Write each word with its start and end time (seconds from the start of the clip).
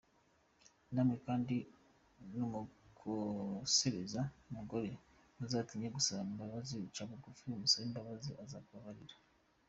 Nawe 0.93 1.15
kandi 1.25 1.55
numukosereza, 2.35 4.21
mugore 4.55 4.91
ntuzatinye 5.35 5.87
gusaba 5.95 6.21
imbabazi, 6.31 6.77
ca 6.95 7.03
bugufi 7.09 7.43
umusabe 7.55 7.85
imbabazi 7.87 8.31
azakubabarira. 8.43 9.15